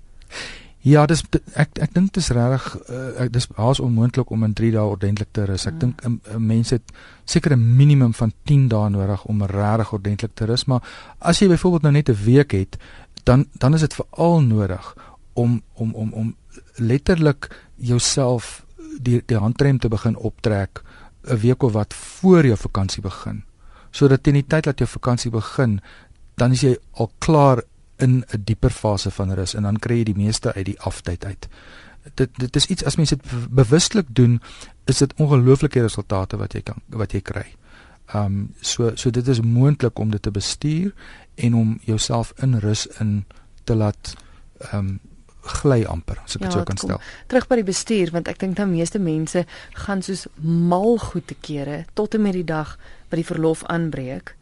[0.79, 1.25] Ja, dis
[1.59, 5.27] ek ek dink dit is regtig uh, dis haas onmoontlik om in 3 dae ordentlik
[5.35, 5.65] te rus.
[5.67, 5.79] Ek mm.
[5.79, 6.93] dink 'n uh, mens het
[7.25, 10.81] seker 'n minimum van 10 dae nodig om regtig ordentlik te rus, maar
[11.19, 12.77] as jy byvoorbeeld nou net 'n week het,
[13.23, 14.95] dan dan is dit veral nodig
[15.33, 16.35] om om om om
[16.75, 18.65] letterlik jouself
[19.01, 20.81] die die handrem te begin optrek
[21.29, 23.43] 'n week of wat voor jou vakansie begin.
[23.91, 25.79] Sodat teen die tyd dat jou vakansie begin,
[26.35, 27.63] dan is jy al klaar
[27.97, 31.25] in 'n dieper fase van rus en dan kry jy die meeste uit die aftyd
[31.25, 31.47] uit.
[32.15, 34.41] Dit dit is iets as mense dit bewustelik doen,
[34.85, 37.45] is dit ongelooflike resultate wat jy kan wat jy kry.
[38.13, 40.93] Ehm um, so so dit is moontlik om dit te bestuur
[41.35, 43.25] en om jouself in rus in
[43.63, 44.15] te laat
[44.57, 44.99] ehm um,
[45.41, 47.01] gly amper as ek dit ja, so kan stel.
[47.27, 49.45] Terug by die bestuur want ek dink dan meeste mense
[49.85, 52.77] gaan soos mal goed te kere tot en met die dag
[53.09, 54.35] wat die verlof aanbreek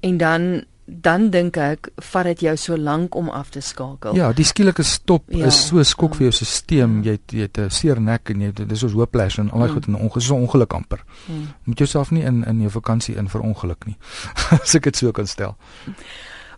[0.00, 4.16] en dan dan dink ek vat dit jou so lank om af te skakel.
[4.18, 6.18] Ja, die skielike stop ja, is so skok ja.
[6.18, 6.98] vir jou stelsel.
[7.06, 9.68] Jy het, jy het 'n seer nek en jy dis soos hooplash en al daai
[9.68, 9.74] mm.
[9.74, 11.04] goed en ongesond ongeluk amper.
[11.26, 11.46] Mm.
[11.64, 13.96] Moet jouself nie in in jou vakansie in vir ongeluk nie.
[14.62, 15.56] as ek dit so kan stel.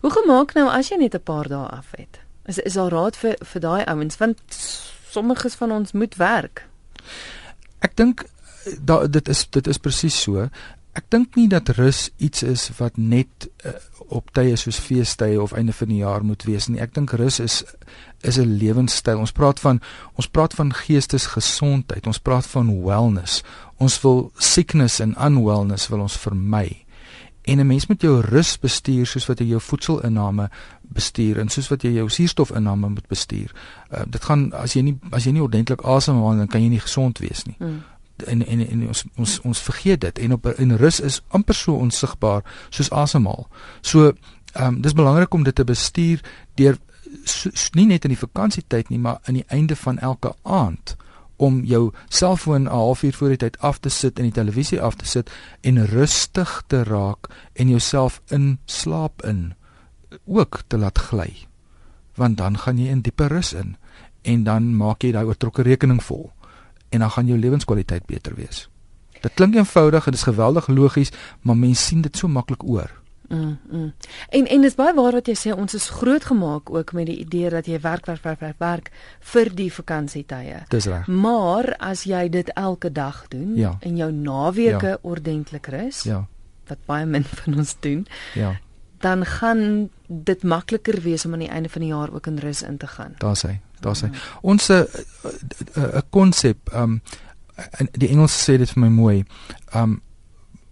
[0.01, 2.24] Hoe gemaak nou as jy net 'n paar dae af het?
[2.45, 4.39] Is is al raad vir vir daai ouens want
[5.09, 6.65] sommiges van ons moet werk.
[7.79, 8.25] Ek dink
[8.81, 10.49] da dit is dit is presies so.
[10.95, 13.73] Ek dink nie dat rus iets is wat net uh,
[14.15, 16.79] op tye soos feestydde of einde van die jaar moet wees nie.
[16.79, 17.63] Ek dink rus is
[18.21, 19.19] is 'n lewenstyl.
[19.19, 19.81] Ons praat van
[20.15, 22.07] ons praat van geestesgesondheid.
[22.07, 23.43] Ons praat van wellness.
[23.77, 26.85] Ons wil sickness en unwellness wil ons vermy.
[27.45, 30.49] En 'n mens moet jou rus bestuur soos wat jy jou voedselinname
[30.89, 33.51] bestuur en soos wat jy jou suurstofinname moet bestuur.
[33.91, 36.79] Uh, dit gaan as jy nie as jy nie ordentlik asemhaal dan kan jy nie
[36.83, 37.55] gesond wees nie.
[37.59, 37.83] Hmm
[38.15, 41.75] en en en ons ons ons vergeet dit en op in rus is amper so
[41.75, 43.47] onsigbaar soos asemhaal.
[43.81, 46.21] So ehm um, dis belangrik om dit te bestuur
[46.55, 46.77] deur
[47.23, 50.95] so, nie net in die vakansietyd nie, maar aan die einde van elke aand
[51.35, 54.95] om jou selfoon 'n halfuur voor die tyd af te sit en die televisie af
[54.95, 59.53] te sit en rustig te raak en jouself in slaap in
[60.25, 61.33] ook te laat gly.
[62.15, 63.75] Want dan gaan jy in dieper rus in
[64.21, 66.31] en dan maak jy daai oortrokke rekening vol
[66.89, 68.69] en dan gaan jou lewenskwaliteit beter wees.
[69.21, 72.91] Dit klink eenvoudig en dit is geweldig logies, maar mense sien dit so maklik oor.
[73.27, 73.93] Mm, mm.
[74.29, 77.49] En en dis baie waar wat jy sê ons is grootgemaak ook met die idee
[77.49, 78.91] dat jy werk werk werk werk, werk
[79.33, 80.61] vir die vakansietye.
[80.69, 81.07] Dis reg.
[81.07, 83.75] Maar as jy dit elke dag doen ja.
[83.81, 84.99] en jou naweke ja.
[85.01, 86.25] ordentlik rus, ja.
[86.69, 88.05] wat baie min van ons doen.
[88.37, 88.55] Ja.
[88.99, 92.61] Dan gaan dit makliker wees om aan die einde van die jaar ook in rus
[92.61, 93.15] in te gaan.
[93.17, 94.09] Daar's hy daar's hy.
[94.41, 94.85] Ons 'n
[95.75, 97.01] 'n konsep um
[97.91, 99.25] die Engels sê dit vir my mooi.
[99.73, 100.01] Um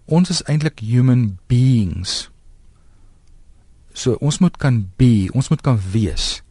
[0.05, 2.29] ons is eintlik human beings.
[3.93, 6.43] So ons moet kan be, ons moet kan wees.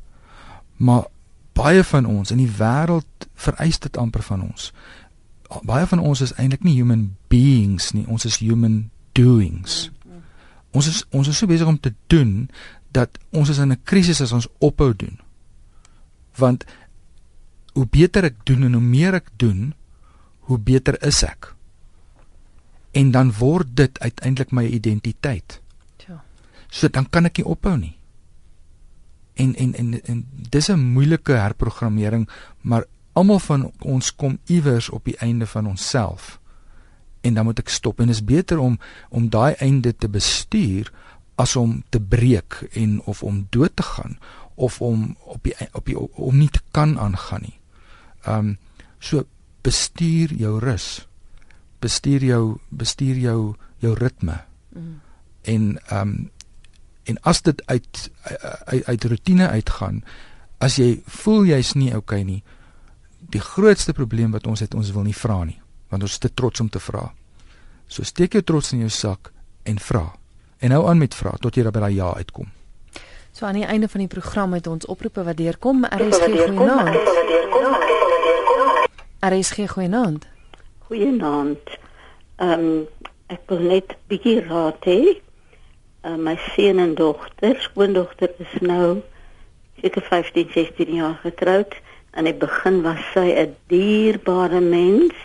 [0.77, 1.05] Maar
[1.53, 4.73] baie van ons in die wêreld vereis dit amper van ons.
[5.63, 9.91] Baie van ons is eintlik nie human beings nie, ons is human doings.
[10.73, 12.51] Ons is ons is so besig om te doen
[12.93, 15.19] dat ons is in 'n krisis as ons ophou doen
[16.39, 16.65] want
[17.73, 19.73] hoe beter ek doen en hoe meer ek doen,
[20.49, 21.55] hoe beter is ek.
[22.93, 25.61] En dan word dit uiteindelik my identiteit.
[26.05, 26.21] Ja.
[26.69, 27.97] So dan kan ek nie ophou nie.
[29.41, 32.29] En en en en dis 'n moeilike herprogrammering,
[32.61, 36.41] maar almal van ons kom iewers op die einde van onsself.
[37.23, 40.93] En dan moet ek stop en is beter om om daai einde te bestuur
[41.41, 44.19] as om te breek en of om dood te gaan
[44.55, 47.59] of om op die op die om nie te kan aangaan nie.
[48.25, 48.59] Ehm um,
[48.99, 49.25] so
[49.63, 51.07] bestuur jou rus.
[51.79, 54.45] Bestuur jou bestuur jou jou ritme.
[54.69, 55.01] Mm.
[55.43, 56.31] En ehm um,
[57.05, 58.11] en as dit uit
[58.65, 60.03] uit, uit rotine uitgaan,
[60.59, 62.43] as jy voel jy's nie okay nie,
[63.19, 65.59] die grootste probleem wat ons het, ons wil nie vra nie,
[65.93, 67.05] want ons is te trots om te vra.
[67.87, 69.33] So steek jou trots in jou sak
[69.69, 70.07] en vra.
[70.65, 72.49] En hou aan met vra tot jy by daai ja uitkom.
[73.33, 75.85] So aan die einde van die program het ons oproepe wat deurkom.
[75.89, 76.97] RSG goeienaand.
[79.29, 80.27] RSG goeienaand.
[80.89, 81.77] Goeienaand.
[82.41, 82.75] Ehm um,
[83.33, 85.17] ek wil net bietjie raad hê.
[86.05, 89.01] Uh, my seun en dogter, skoondogter is nou
[89.81, 91.73] seker 15, 16 jaar getroud
[92.13, 95.17] en in die begin was sy 'n dierbare mens.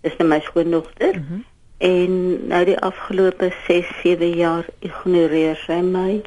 [0.00, 1.16] Dis nou my skoondogter.
[1.16, 1.44] Mm -hmm.
[1.80, 6.22] En nou die afgelope 6, 7 jaar ignoreer sy my.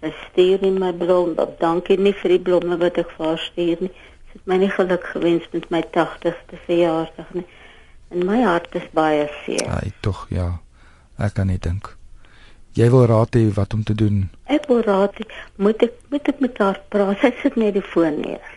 [0.00, 3.76] Sy stuur nie my blom, dankie nie vir die blomme wat ek vir haar stuur
[3.80, 3.92] nie.
[4.26, 7.46] Sy het my nie geluk gewens met my 80ste verjaarsdag nie.
[8.10, 9.64] En my hart is baie seer.
[9.68, 10.60] Ai, tog ja.
[11.16, 11.96] Ek kan nie dink.
[12.76, 14.26] Jy wil raad hê wat om te doen?
[14.52, 15.24] Ek wil raad hê,
[15.56, 17.16] moet ek moet ek met haar praat.
[17.22, 18.56] Sy sit net die foon neer.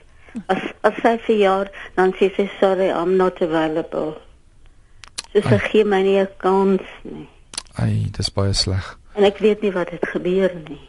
[0.52, 4.18] As as sy verjaar, dan sê sy sorry, I'm not available.
[5.34, 7.28] Sy sê gee my nie 'n kans nie.
[7.76, 8.98] Ai, dis baie sleg.
[9.16, 10.82] En ek weet nie wat het gebeur nie.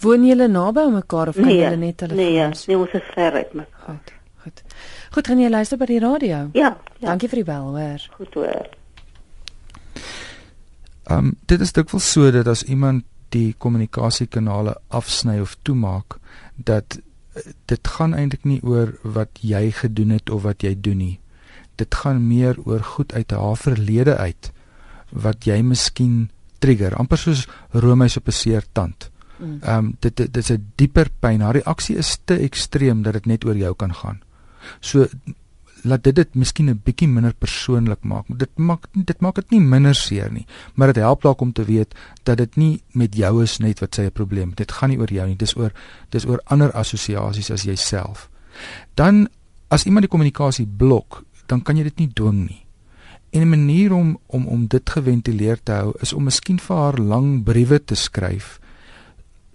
[0.00, 2.16] Woon julle naby aan mekaar of kan nee, julle net telefoon?
[2.16, 3.84] Nee, nee, ons is ver uit mekaar.
[3.86, 4.12] Goed.
[4.46, 4.62] Goed.
[5.10, 6.48] Goed, gaan jy luister by die radio?
[6.54, 7.08] Ja, ja.
[7.08, 8.02] Dankie vir die bel, hoor.
[8.16, 8.68] Goed hoor.
[11.06, 16.18] Ehm um, dit is dikwels so dat as iemand die kommunikasiekanale afsny of toemaak
[16.54, 21.02] dat eh, dit gaan eintlik nie oor wat jy gedoen het of wat jy doen
[21.02, 21.18] nie.
[21.76, 24.52] Dit gaan meer oor goed uit haar verlede uit
[25.10, 29.10] wat jy miskien trigger, amper soos roomys op 'n seer tand.
[29.38, 29.58] Mm.
[29.62, 31.40] Ehm um, dit dit is 'n dieper pyn.
[31.40, 34.22] Haar reaksie is te ekstreem dat dit net oor jou kan gaan.
[34.80, 35.06] So
[35.82, 38.24] laat dit dit miskien 'n bietjie minder persoonlik maak.
[38.28, 41.64] Dit maak dit maak dit nie minder seer nie, maar dit help dalk om te
[41.64, 44.54] weet dat dit nie met jou is net wat sy 'n probleem.
[44.54, 45.36] Dit gaan nie oor jou nie.
[45.36, 45.72] Dis oor
[46.10, 48.30] dis oor ander assosiasies as jouself.
[48.94, 49.28] Dan
[49.68, 52.62] as iemand die kommunikasie blok, dan kan jy dit nie dwing nie.
[53.30, 56.98] En 'n manier om om om dit geventileer te hou is om miskien vir haar
[56.98, 58.60] lang briewe te skryf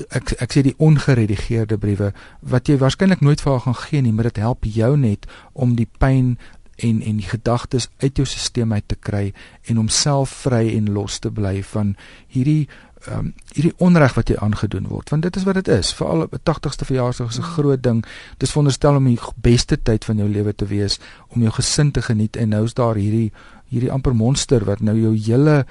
[0.09, 4.13] ek ek sê die ongeredigeerde briewe wat jy waarskynlik nooit vir haar gaan gee nie,
[4.13, 6.37] maar dit help jou net om die pyn
[6.81, 9.25] en en die gedagtes uit jou stelsel uit te kry
[9.69, 11.95] en om self vry en los te bly van
[12.27, 12.67] hierdie
[13.09, 15.93] um, hierdie onreg wat jy aangedoen word want dit is wat dit is.
[15.93, 18.05] Veral op 'n 80ste verjaarsdag is 'n groot ding.
[18.37, 22.01] Dis veronderstel om die beste tyd van jou lewe te wees om jou gesin te
[22.01, 23.31] geniet en nou is daar hierdie
[23.71, 25.65] hierdie amper monster wat nou jou hele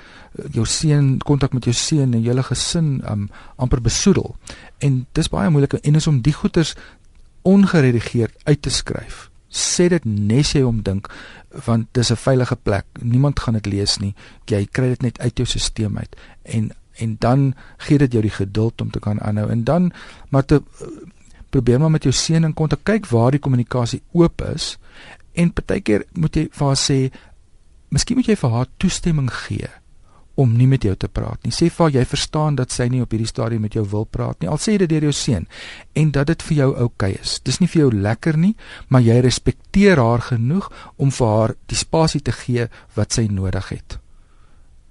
[0.53, 4.37] jou seun kontak met jou seun en julle gesin um, amper besoedel.
[4.79, 6.75] En dis baie moeilik en is om die goeters
[7.43, 9.29] ongeredigeerd uit te skryf.
[9.51, 11.11] Sê dit nes jy om dink
[11.67, 12.87] want dis 'n veilige plek.
[13.03, 14.15] Niemand gaan dit lees nie.
[14.47, 16.17] Jy kry dit net uit jou stelsel uit.
[16.43, 17.51] En en dan
[17.87, 19.91] gee dit jou die geduld om te kan aanhou en dan
[20.31, 20.63] maar te
[21.51, 24.77] probeer maar met jou seun in kontak kyk waar die kommunikasie oop is
[25.33, 26.99] en partykeer moet jy vir haar sê
[27.91, 29.71] miskien moet jy vir haar toestemming gee
[30.41, 31.53] om nie met jou te praat nie.
[31.53, 34.41] Sê vir haar jy verstaan dat sy nie op hierdie stadium met jou wil praat
[34.41, 34.49] nie.
[34.49, 35.49] Al sê dit deur jou seun
[35.99, 37.39] en dat dit vir jou oukei okay is.
[37.45, 38.55] Dis nie vir jou lekker nie,
[38.89, 43.75] maar jy respekteer haar genoeg om vir haar die spasie te gee wat sy nodig
[43.75, 44.01] het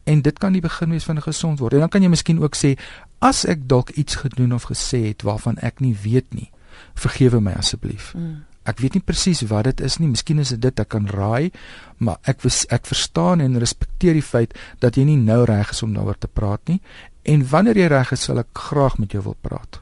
[0.10, 1.74] en dit kan die begin wees van 'n gesond word.
[1.74, 2.78] En dan kan jy miskien ook sê
[3.20, 6.52] as ek dalk iets gedoen of gesê het waarvan ek nie weet nie,
[6.96, 8.14] vergewe my asseblief.
[8.14, 8.46] Mm.
[8.64, 10.08] Ek weet nie presies wat dit is nie.
[10.08, 11.52] Miskien is dit dit ek kan raai,
[11.98, 15.84] maar ek was, ek verstaan en respekteer die feit dat jy nie nou reg is
[15.84, 16.82] om daaroor te praat nie.
[17.24, 19.82] En wanneer jy reg is, sal ek graag met jou wil praat.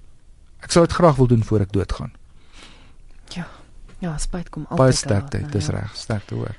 [0.63, 2.13] Ek sal dit graag wil doen voor ek doodgaan.
[3.36, 3.47] Ja.
[3.99, 4.78] Ja, spyt kom altyd.
[4.78, 5.80] Baie sterkte, dis ja.
[5.80, 6.55] reg, sterkte hoor.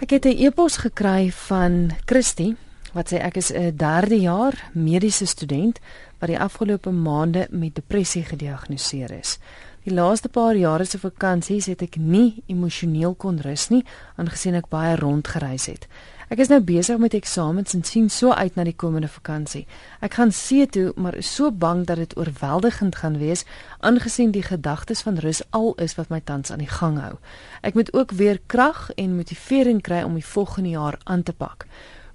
[0.00, 2.56] Ek het 'n e-pos gekry van Christie
[2.96, 5.78] wat sê ek is 'n derde jaar mediese student
[6.18, 9.38] wat die afgelope maande met depressie gediagnoseer is.
[9.84, 13.84] Die laaste paar jare se vakansies het ek nie emosioneel kon rus nie,
[14.16, 15.86] aangesien ek baie rondgereis het.
[16.26, 19.62] Ek is nou besig met eksamens en sien so uit na die komende vakansie.
[20.02, 23.44] Ek gaan see toe, maar is so bang dat dit oorweldigend gaan wees,
[23.78, 27.14] aangesien die gedagtes van rus al is wat my tans aan die gang hou.
[27.62, 31.68] Ek moet ook weer krag en motivering kry om die volgende jaar aan te pak.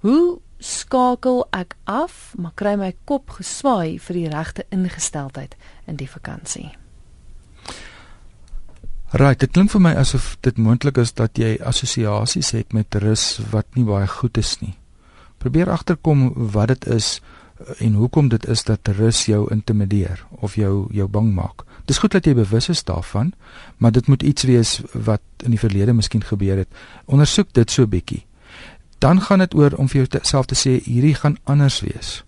[0.03, 5.57] Hoe skakel ek af, maar kry my kop geswaai vir die regte ingesteldheid
[5.89, 6.69] in die vakansie?
[9.11, 13.41] Right, dit klink vir my asof dit moontlik is dat jy assosiasies het met rus
[13.51, 14.77] wat nie baie goed is nie.
[15.43, 20.55] Probeer agterkom wat dit is eh, en hoekom dit is dat rus jou intimideer of
[20.55, 21.65] jou jou bang maak.
[21.89, 23.33] Dis goed dat jy bewus is daarvan,
[23.77, 26.69] maar dit moet iets wees wat in die verlede miskien gebeur het.
[27.05, 28.23] Ondersoek dit so bietjie.
[29.01, 32.21] Dan gaan dit oor om vir jouself te sê hierdie gaan anders wees.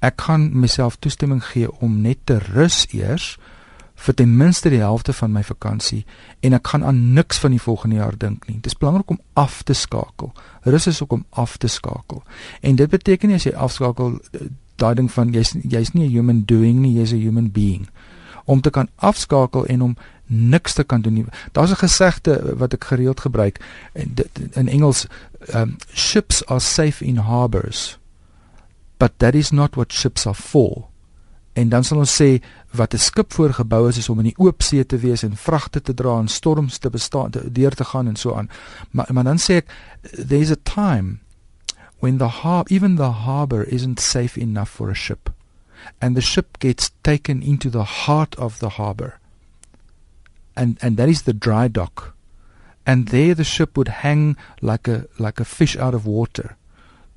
[0.00, 3.34] Ek gaan myself toestemming gee om net te rus eers
[3.98, 6.04] vir ten minste die helfte van my vakansie
[6.46, 8.56] en ek gaan aan niks van die volgende jaar dink nie.
[8.62, 10.32] Dit is belangrik om af te skakel.
[10.64, 12.22] Rus is ook om af te skakel.
[12.62, 14.46] En dit beteken nie as jy afskakel eh,
[14.78, 17.88] daai ding van jy's jy's nie 'n human doing nie, jy's 'n human being.
[18.44, 19.96] Om te kan afskakel en om
[20.28, 21.24] niks te kan doen nie.
[21.52, 23.60] Daar's 'n gesegde wat ek gereeld gebruik
[23.92, 24.14] in
[24.52, 25.06] in Engels
[25.54, 27.98] um ships are safe in harbors
[28.98, 30.88] but that is not what ships are for.
[31.52, 34.62] En dan sal ons sê wat 'n skip voorgebou is is om in die oop
[34.62, 38.08] see te wees en vragte te dra en storms te bestaan te, deur te gaan
[38.08, 38.50] en so aan.
[38.90, 39.66] Maar maar dan sê ek
[40.28, 41.18] there's a time
[41.98, 45.30] when the harbor even the harbor isn't safe enough for a ship
[46.00, 49.18] and the ship gets taken into the heart of the harbor.
[50.54, 52.14] And and that is the dry dock
[52.88, 56.56] and there the ship would hang like a like a fish out of water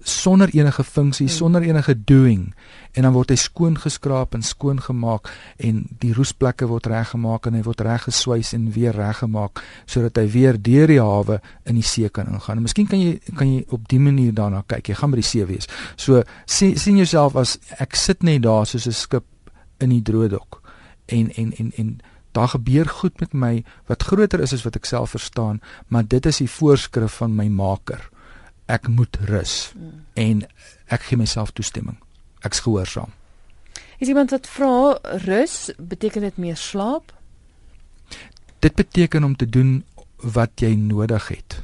[0.03, 1.35] sonder enige funksie, hmm.
[1.35, 2.53] sonder enige doing
[2.91, 5.29] en dan word hy skoon geskraap en skoon gemaak
[5.63, 10.59] en die roesplekke word reggemaak en hy word reggeswys en weer reggemaak sodat hy weer
[10.59, 12.59] deur die hawe in die see kan ingaan.
[12.59, 14.91] En miskien kan jy kan jy op dië manier daarna kyk.
[14.91, 15.69] Jy gaan by die see wees.
[15.95, 19.27] So sien sien jouself as ek sit net daar soos 'n skip
[19.79, 20.61] in die droëdok
[21.07, 22.01] en en en en
[22.31, 26.25] daar gebeur goed met my wat groter is as wat ek self verstaan, maar dit
[26.25, 28.11] is die voorskrif van my maker
[28.71, 30.03] ek moet rus mm.
[30.19, 30.43] en
[30.91, 31.97] ek gee myself toestemming.
[32.47, 33.11] Ek's gehoorsaam.
[34.01, 37.11] Is iemand wat vra rus beteken dit meer slaap?
[38.61, 39.81] Dit beteken om te doen
[40.21, 41.61] wat jy nodig het.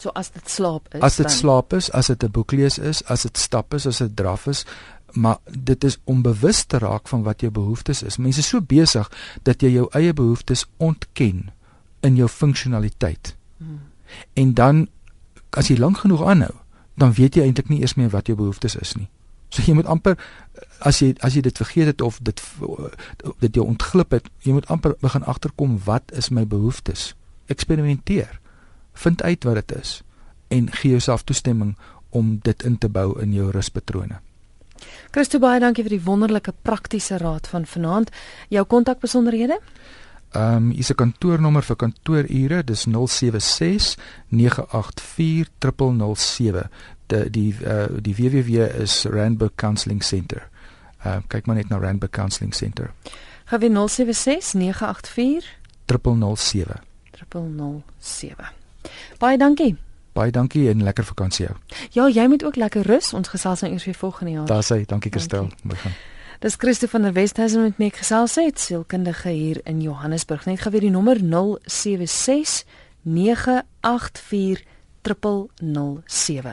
[0.00, 1.02] So as dit slaap is.
[1.04, 3.98] As dit slaap is, as dit 'n boek lees is, as dit stap is, as
[3.98, 4.64] dit draf is,
[5.12, 8.16] maar dit is om bewus te raak van wat jou behoeftes is.
[8.16, 9.10] Mense is so besig
[9.42, 11.50] dat jy jou eie behoeftes ontken
[12.00, 13.36] in jou funksionaliteit.
[13.56, 13.80] Hmm.
[14.32, 14.88] En dan
[15.50, 16.54] as jy lank genoeg aanhou,
[16.94, 19.08] dan weet jy eintlik nie eers meer wat jou behoeftes is nie.
[19.52, 20.16] So jy moet amper
[20.80, 22.40] as jy as jy dit vergeet het of dit
[23.44, 27.12] dit jou ontglip het, jy moet amper begin agterkom wat is my behoeftes.
[27.52, 28.40] Eksperimenteer.
[28.92, 30.00] Vind uit wat dit is
[30.52, 31.76] en gee jouself toestemming
[32.12, 34.20] om dit in te bou in jou ruspatrone.
[35.10, 38.10] Christo baie dankie vir die wonderlike praktiese raad van vanaand.
[38.48, 39.58] Jou kontakbesonderhede?
[40.32, 43.96] Ehm um, is 'n kantoornommer vir kantoorure, dis 076
[44.28, 46.70] 984 0007.
[47.06, 50.48] Die die uh, die www is Randburg Counselling Center.
[51.04, 52.90] Ehm uh, kyk maar net na Randburg Counselling Center.
[53.44, 55.44] Gawe 076 984
[55.86, 56.80] 0007.
[57.28, 58.52] 0007.
[59.18, 59.76] Baie dankie.
[60.12, 61.56] Baie dankie en lekker vakansie jou.
[61.90, 63.12] Ja, jy moet ook lekker rus.
[63.12, 64.46] Ons gesels nou eers weer volgende jaar.
[64.46, 65.48] Daar sê, dankie Christel.
[65.62, 65.94] Begin.
[66.42, 70.44] Dis Christo van der Westhuizen met my gesels het, sielkundige hier in Johannesburg.
[70.50, 72.64] Net gou weer die nommer 076
[73.02, 74.64] 984
[75.02, 76.50] 0007.